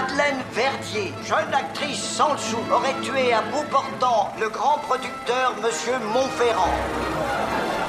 Madeleine 0.00 0.40
Verdier, 0.54 1.12
jeune 1.26 1.52
actrice 1.52 2.02
sans 2.02 2.32
le 2.32 2.38
sou, 2.38 2.56
aurait 2.72 2.98
tué 3.02 3.34
à 3.34 3.42
bout 3.42 3.68
portant 3.70 4.30
le 4.40 4.48
grand 4.48 4.78
producteur 4.78 5.54
Monsieur 5.62 5.92
Montferrand. 6.14 6.72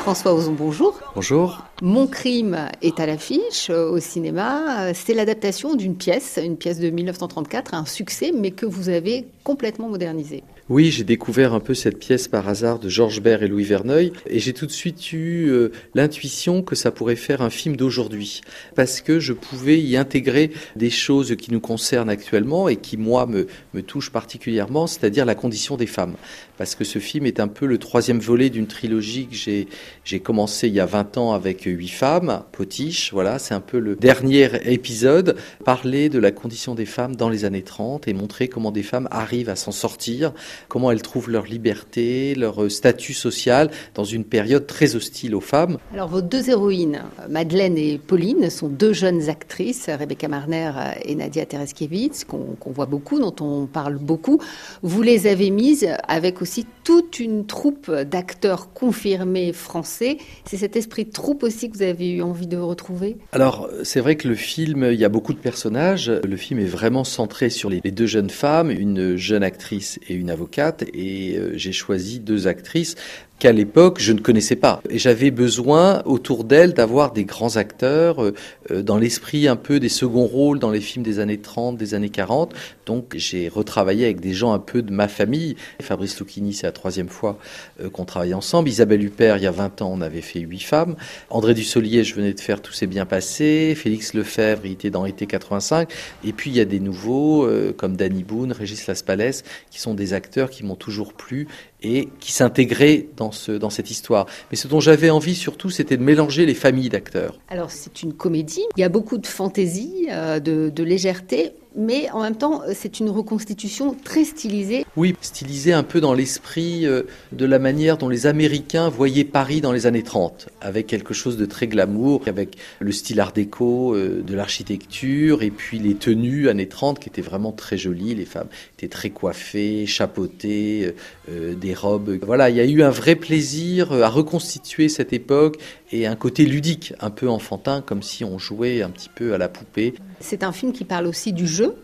François 0.00 0.34
Ozon, 0.34 0.54
bonjour. 0.58 0.98
Bonjour. 1.14 1.62
Mon 1.82 2.08
crime 2.08 2.68
est 2.82 2.98
à 2.98 3.06
l'affiche 3.06 3.70
euh, 3.70 3.90
au 3.90 4.00
cinéma. 4.00 4.92
C'est 4.92 5.14
l'adaptation 5.14 5.74
d'une 5.74 5.94
pièce, 5.94 6.40
une 6.42 6.56
pièce 6.56 6.80
de 6.80 6.90
1934, 6.90 7.74
un 7.74 7.84
succès, 7.84 8.32
mais 8.36 8.50
que 8.50 8.66
vous 8.66 8.88
avez 8.88 9.28
complètement 9.44 9.88
modernisé. 9.88 10.42
Oui, 10.70 10.92
j'ai 10.92 11.02
découvert 11.02 11.52
un 11.52 11.58
peu 11.58 11.74
cette 11.74 11.98
pièce 11.98 12.28
par 12.28 12.48
hasard 12.48 12.78
de 12.78 12.88
Georges 12.88 13.20
Bert 13.20 13.42
et 13.42 13.48
Louis 13.48 13.64
Verneuil 13.64 14.12
et 14.28 14.38
j'ai 14.38 14.52
tout 14.52 14.66
de 14.66 14.70
suite 14.70 15.12
eu 15.12 15.48
euh, 15.48 15.72
l'intuition 15.96 16.62
que 16.62 16.76
ça 16.76 16.92
pourrait 16.92 17.16
faire 17.16 17.42
un 17.42 17.50
film 17.50 17.74
d'aujourd'hui 17.74 18.40
parce 18.76 19.00
que 19.00 19.18
je 19.18 19.32
pouvais 19.32 19.80
y 19.80 19.96
intégrer 19.96 20.52
des 20.76 20.90
choses 20.90 21.34
qui 21.34 21.50
nous 21.50 21.58
concernent 21.58 22.08
actuellement 22.08 22.68
et 22.68 22.76
qui 22.76 22.96
moi 22.96 23.26
me, 23.26 23.48
me 23.74 23.82
touchent 23.82 24.12
particulièrement, 24.12 24.86
c'est-à-dire 24.86 25.24
la 25.24 25.34
condition 25.34 25.76
des 25.76 25.88
femmes. 25.88 26.14
Parce 26.56 26.76
que 26.76 26.84
ce 26.84 27.00
film 27.00 27.26
est 27.26 27.40
un 27.40 27.48
peu 27.48 27.66
le 27.66 27.78
troisième 27.78 28.20
volet 28.20 28.48
d'une 28.48 28.68
trilogie 28.68 29.26
que 29.26 29.34
j'ai, 29.34 29.66
j'ai 30.04 30.20
commencé 30.20 30.68
il 30.68 30.74
y 30.74 30.80
a 30.80 30.86
20 30.86 31.18
ans 31.18 31.32
avec 31.32 31.62
huit 31.62 31.88
femmes, 31.88 32.44
Potiche, 32.52 33.12
voilà, 33.12 33.40
c'est 33.40 33.54
un 33.54 33.60
peu 33.60 33.80
le 33.80 33.96
dernier 33.96 34.48
épisode, 34.70 35.34
parler 35.64 36.08
de 36.08 36.20
la 36.20 36.30
condition 36.30 36.76
des 36.76 36.86
femmes 36.86 37.16
dans 37.16 37.28
les 37.28 37.44
années 37.44 37.62
30 37.62 38.06
et 38.06 38.12
montrer 38.12 38.46
comment 38.46 38.70
des 38.70 38.84
femmes 38.84 39.08
arrivent 39.10 39.48
à 39.48 39.56
s'en 39.56 39.72
sortir 39.72 40.32
comment 40.68 40.90
elles 40.90 41.02
trouvent 41.02 41.30
leur 41.30 41.44
liberté, 41.44 42.34
leur 42.34 42.70
statut 42.70 43.14
social 43.14 43.70
dans 43.94 44.04
une 44.04 44.24
période 44.24 44.66
très 44.66 44.96
hostile 44.96 45.34
aux 45.34 45.40
femmes. 45.40 45.78
Alors 45.92 46.08
vos 46.08 46.20
deux 46.20 46.50
héroïnes, 46.50 47.02
Madeleine 47.28 47.76
et 47.78 47.98
Pauline, 47.98 48.50
sont 48.50 48.68
deux 48.68 48.92
jeunes 48.92 49.28
actrices, 49.28 49.88
Rebecca 49.88 50.28
Marner 50.28 50.72
et 51.04 51.14
Nadia 51.14 51.46
Tereskiewicz, 51.46 52.24
qu'on 52.24 52.72
voit 52.72 52.86
beaucoup, 52.86 53.18
dont 53.18 53.34
on 53.40 53.66
parle 53.66 53.98
beaucoup. 53.98 54.40
Vous 54.82 55.02
les 55.02 55.26
avez 55.26 55.50
mises 55.50 55.88
avec 56.08 56.42
aussi 56.42 56.66
toute 56.84 57.20
une 57.20 57.46
troupe 57.46 57.90
d'acteurs 57.90 58.72
confirmés 58.72 59.52
français. 59.52 60.18
C'est 60.44 60.56
cet 60.56 60.76
esprit 60.76 61.04
de 61.04 61.10
troupe 61.10 61.42
aussi 61.42 61.70
que 61.70 61.76
vous 61.76 61.82
avez 61.82 62.10
eu 62.10 62.22
envie 62.22 62.46
de 62.46 62.56
retrouver? 62.56 63.16
Alors 63.32 63.68
c'est 63.82 64.00
vrai 64.00 64.16
que 64.16 64.28
le 64.28 64.34
film, 64.34 64.88
il 64.90 64.98
y 64.98 65.04
a 65.04 65.08
beaucoup 65.08 65.32
de 65.32 65.38
personnages. 65.38 66.10
Le 66.10 66.36
film 66.36 66.60
est 66.60 66.64
vraiment 66.64 67.04
centré 67.04 67.50
sur 67.50 67.70
les 67.70 67.80
deux 67.80 68.06
jeunes 68.06 68.30
femmes, 68.30 68.70
une 68.70 69.16
jeune 69.16 69.42
actrice 69.42 69.98
et 70.08 70.14
une 70.14 70.30
avocate 70.30 70.49
et 70.92 71.36
euh, 71.36 71.52
j'ai 71.56 71.72
choisi 71.72 72.20
deux 72.20 72.46
actrices 72.46 72.96
qu'à 73.40 73.52
l'époque 73.52 73.98
je 73.98 74.12
ne 74.12 74.20
connaissais 74.20 74.54
pas. 74.54 74.80
Et 74.90 74.98
j'avais 74.98 75.32
besoin 75.32 76.02
autour 76.04 76.44
d'elle 76.44 76.74
d'avoir 76.74 77.12
des 77.12 77.24
grands 77.24 77.56
acteurs 77.56 78.22
euh, 78.22 78.34
euh, 78.70 78.82
dans 78.82 78.98
l'esprit 78.98 79.48
un 79.48 79.56
peu 79.56 79.80
des 79.80 79.88
seconds 79.88 80.26
rôles 80.26 80.58
dans 80.58 80.70
les 80.70 80.80
films 80.80 81.02
des 81.02 81.18
années 81.18 81.38
30, 81.38 81.76
des 81.76 81.94
années 81.94 82.10
40. 82.10 82.54
Donc 82.86 83.14
j'ai 83.16 83.48
retravaillé 83.48 84.04
avec 84.04 84.20
des 84.20 84.34
gens 84.34 84.52
un 84.52 84.58
peu 84.58 84.82
de 84.82 84.92
ma 84.92 85.08
famille. 85.08 85.56
Fabrice 85.80 86.20
Lucchini, 86.20 86.52
c'est 86.52 86.66
la 86.66 86.72
troisième 86.72 87.08
fois 87.08 87.38
euh, 87.82 87.88
qu'on 87.88 88.04
travaille 88.04 88.34
ensemble. 88.34 88.68
Isabelle 88.68 89.02
Huppert, 89.02 89.38
il 89.38 89.42
y 89.42 89.46
a 89.46 89.50
20 89.50 89.82
ans, 89.82 89.90
on 89.92 90.02
avait 90.02 90.20
fait 90.20 90.40
huit 90.40 90.62
femmes. 90.62 90.94
André 91.30 91.54
Dussolier, 91.54 92.04
je 92.04 92.14
venais 92.14 92.34
de 92.34 92.40
faire 92.40 92.60
Tout 92.60 92.72
s'est 92.72 92.86
bien 92.86 93.06
passé. 93.06 93.74
Félix 93.74 94.12
Lefebvre, 94.12 94.66
il 94.66 94.72
était 94.72 94.90
dans 94.90 95.06
Été 95.06 95.26
85. 95.26 95.90
Et 96.24 96.32
puis 96.32 96.50
il 96.50 96.56
y 96.56 96.60
a 96.60 96.66
des 96.66 96.80
nouveaux 96.80 97.48
comme 97.78 97.96
Danny 97.96 98.22
Boone, 98.22 98.52
Régis 98.52 98.86
Laspalès, 98.86 99.44
qui 99.70 99.80
sont 99.80 99.94
des 99.94 100.12
acteurs 100.12 100.50
qui 100.50 100.64
m'ont 100.64 100.76
toujours 100.76 101.14
plu 101.14 101.48
et 101.82 102.08
qui 102.20 102.32
s'intégraient 102.32 103.06
dans 103.16 103.30
dans, 103.60 103.70
cette 103.70 103.90
histoire. 103.90 104.26
Mais 104.50 104.56
ce 104.56 104.68
dont 104.68 104.80
j'avais 104.80 105.10
envie 105.10 105.34
surtout, 105.34 105.70
c'était 105.70 105.96
de 105.96 106.02
mélanger 106.02 106.46
les 106.46 106.54
familles 106.54 106.88
d'acteurs. 106.88 107.38
Alors 107.48 107.70
c'est 107.70 108.02
une 108.02 108.12
comédie, 108.12 108.64
il 108.76 108.80
y 108.80 108.84
a 108.84 108.88
beaucoup 108.88 109.18
de 109.18 109.26
fantaisie, 109.26 110.08
euh, 110.10 110.40
de 110.40 110.82
légèreté, 110.82 111.52
mais 111.76 112.10
en 112.10 112.22
même 112.22 112.36
temps, 112.36 112.62
c'est 112.74 113.00
une 113.00 113.10
reconstitution 113.10 113.94
très 114.04 114.24
stylisée. 114.24 114.84
Oui, 114.96 115.14
stylisée 115.20 115.72
un 115.72 115.82
peu 115.82 116.00
dans 116.00 116.14
l'esprit 116.14 116.86
euh, 116.86 117.02
de 117.32 117.46
la 117.46 117.58
manière 117.58 117.96
dont 117.96 118.08
les 118.08 118.26
Américains 118.26 118.88
voyaient 118.88 119.24
Paris 119.24 119.60
dans 119.60 119.72
les 119.72 119.86
années 119.86 120.02
30, 120.02 120.48
avec 120.60 120.86
quelque 120.86 121.14
chose 121.14 121.36
de 121.36 121.46
très 121.46 121.68
glamour, 121.68 122.22
avec 122.26 122.56
le 122.80 122.92
style 122.92 123.20
art 123.20 123.32
déco, 123.32 123.94
euh, 123.94 124.22
de 124.26 124.34
l'architecture, 124.34 125.42
et 125.42 125.50
puis 125.50 125.78
les 125.78 125.94
tenues 125.94 126.48
années 126.48 126.68
30 126.68 126.98
qui 126.98 127.08
étaient 127.08 127.22
vraiment 127.22 127.52
très 127.52 127.78
jolies. 127.78 128.14
Les 128.14 128.24
femmes 128.24 128.48
étaient 128.76 128.88
très 128.88 129.10
coiffées, 129.10 129.86
chapeautées, 129.86 130.94
euh, 131.30 131.54
des 131.54 131.74
robes. 131.74 132.18
Voilà, 132.22 132.50
il 132.50 132.56
y 132.56 132.60
a 132.60 132.64
eu 132.64 132.82
un 132.82 132.90
vrai 132.90 133.14
plaisir 133.14 133.92
à 133.92 134.08
reconstituer 134.08 134.88
cette 134.88 135.12
époque 135.12 135.58
et 135.92 136.06
un 136.06 136.16
côté 136.16 136.44
ludique, 136.44 136.94
un 137.00 137.10
peu 137.10 137.28
enfantin, 137.28 137.82
comme 137.82 138.02
si 138.02 138.24
on 138.24 138.38
jouait 138.38 138.82
un 138.82 138.90
petit 138.90 139.08
peu 139.08 139.34
à 139.34 139.38
la 139.38 139.48
poupée. 139.48 139.94
C'est 140.20 140.42
un 140.44 140.52
film 140.52 140.72
qui 140.72 140.84
parle 140.84 141.06
aussi 141.06 141.32
du 141.32 141.46
jeu, 141.46 141.74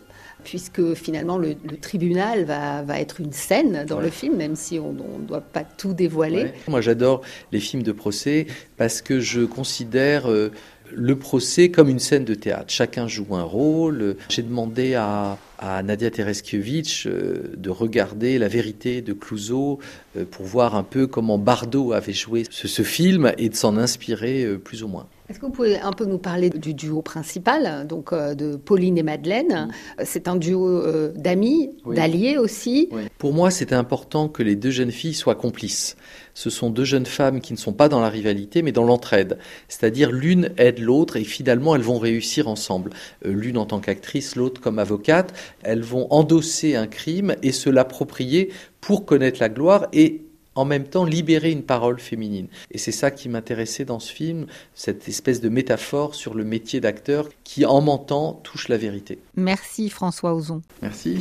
puisque 0.43 0.93
finalement 0.93 1.37
le, 1.37 1.55
tribunal 1.81 2.45
va, 2.45 2.83
va, 2.83 2.99
être 2.99 3.19
une 3.19 3.33
scène 3.33 3.85
dans 3.85 3.99
le 3.99 4.09
film, 4.09 4.37
même 4.37 4.55
si 4.55 4.79
on 4.79 4.93
ne 4.93 5.25
doit 5.25 5.41
pas 5.41 5.63
tout 5.63 5.93
dévoiler. 5.93 6.51
Moi 6.67 6.81
j'adore 6.81 7.21
les 7.51 7.59
films 7.59 7.83
de 7.83 7.91
procès 7.91 8.47
parce 8.77 9.01
que 9.01 9.19
je 9.19 9.41
considère... 9.41 10.29
Euh, 10.29 10.51
le 10.93 11.17
procès 11.17 11.69
comme 11.69 11.89
une 11.89 11.99
scène 11.99 12.25
de 12.25 12.33
théâtre. 12.33 12.65
Chacun 12.69 13.07
joue 13.07 13.35
un 13.35 13.43
rôle. 13.43 14.15
J'ai 14.29 14.41
demandé 14.41 14.95
à, 14.95 15.37
à 15.57 15.81
Nadia 15.83 16.11
Tereskiewicz 16.11 17.07
euh, 17.07 17.53
de 17.55 17.69
regarder 17.69 18.37
La 18.37 18.47
vérité 18.47 19.01
de 19.01 19.13
Clouseau 19.13 19.79
euh, 20.15 20.25
pour 20.29 20.45
voir 20.45 20.75
un 20.75 20.83
peu 20.83 21.07
comment 21.07 21.37
Bardot 21.37 21.93
avait 21.93 22.13
joué 22.13 22.43
ce, 22.49 22.67
ce 22.67 22.81
film 22.83 23.31
et 23.37 23.49
de 23.49 23.55
s'en 23.55 23.77
inspirer 23.77 24.57
plus 24.63 24.83
ou 24.83 24.87
moins. 24.87 25.07
Est-ce 25.29 25.39
que 25.39 25.45
vous 25.45 25.51
pouvez 25.51 25.77
un 25.77 25.91
peu 25.91 26.05
nous 26.05 26.19
parler 26.19 26.49
du 26.49 26.73
duo 26.73 27.01
principal, 27.01 27.85
donc 27.85 28.13
euh, 28.13 28.33
de 28.33 28.55
Pauline 28.55 28.97
et 28.97 29.03
Madeleine? 29.03 29.73
C'est 30.05 30.29
un 30.29 30.37
duo 30.37 30.69
euh, 30.69 31.11
d'amis, 31.17 31.71
d'alliés 31.85 32.37
aussi? 32.37 32.87
Pour 33.17 33.33
moi, 33.33 33.51
c'était 33.51 33.75
important 33.75 34.29
que 34.29 34.41
les 34.41 34.55
deux 34.55 34.69
jeunes 34.69 34.91
filles 34.91 35.13
soient 35.13 35.35
complices. 35.35 35.97
Ce 36.33 36.49
sont 36.49 36.69
deux 36.69 36.85
jeunes 36.85 37.05
femmes 37.05 37.41
qui 37.41 37.51
ne 37.51 37.57
sont 37.57 37.73
pas 37.73 37.89
dans 37.89 37.99
la 37.99 38.07
rivalité, 38.07 38.61
mais 38.61 38.71
dans 38.71 38.85
l'entraide. 38.85 39.37
C'est-à-dire 39.67 40.11
l'une 40.13 40.51
aide 40.57 40.79
l'autre 40.79 41.17
et 41.17 41.25
finalement 41.25 41.75
elles 41.75 41.81
vont 41.81 41.99
réussir 41.99 42.47
ensemble. 42.47 42.91
Euh, 43.25 43.33
l'une 43.33 43.57
en 43.57 43.65
tant 43.65 43.79
qu'actrice, 43.79 44.37
l'autre 44.37 44.61
comme 44.61 44.79
avocate. 44.79 45.33
Elles 45.63 45.83
vont 45.83 46.07
endosser 46.11 46.75
un 46.75 46.87
crime 46.87 47.35
et 47.43 47.51
se 47.51 47.69
l'approprier 47.69 48.51
pour 48.81 49.05
connaître 49.05 49.39
la 49.39 49.49
gloire 49.49 49.87
et 49.93 50.23
en 50.57 50.65
même 50.65 50.85
temps 50.85 51.05
libérer 51.05 51.51
une 51.51 51.63
parole 51.63 51.99
féminine. 51.99 52.47
Et 52.71 52.77
c'est 52.77 52.91
ça 52.91 53.11
qui 53.11 53.29
m'intéressait 53.29 53.85
dans 53.85 53.99
ce 53.99 54.11
film, 54.11 54.47
cette 54.73 55.07
espèce 55.07 55.39
de 55.39 55.49
métaphore 55.49 56.15
sur 56.15 56.33
le 56.33 56.43
métier 56.43 56.81
d'acteur 56.81 57.29
qui, 57.43 57.65
en 57.65 57.81
mentant, 57.81 58.33
touche 58.43 58.67
la 58.67 58.77
vérité. 58.77 59.19
Merci 59.35 59.89
François 59.89 60.33
Ozon. 60.33 60.63
Merci. 60.81 61.19